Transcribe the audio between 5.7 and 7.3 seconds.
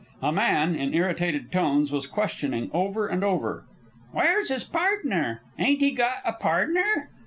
he got a pardner?"